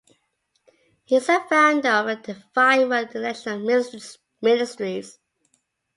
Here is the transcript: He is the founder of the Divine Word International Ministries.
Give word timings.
He 1.03 1.17
is 1.17 1.27
the 1.27 1.43
founder 1.47 1.89
of 1.89 2.07
the 2.23 2.33
Divine 2.33 2.89
Word 2.89 3.09
International 3.09 3.83
Ministries. 4.41 5.19